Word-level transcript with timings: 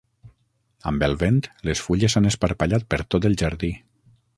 Amb 0.91 1.05
el 1.09 1.13
vent, 1.25 1.37
les 1.71 1.85
fulles 1.89 2.15
s'han 2.19 2.31
esparpallat 2.33 2.89
per 2.95 3.05
tot 3.17 3.31
el 3.33 3.41
jardí. 3.45 3.75